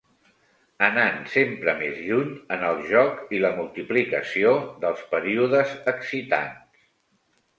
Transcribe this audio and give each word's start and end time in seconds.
Anant 0.85 1.19
sempre 1.33 1.73
més 1.81 1.99
lluny 2.05 2.31
en 2.55 2.63
el 2.69 2.79
joc 2.93 3.21
i 3.39 3.43
la 3.45 3.53
multiplicació 3.59 4.53
dels 4.85 5.05
períodes 5.13 5.75
excitants. 5.95 6.83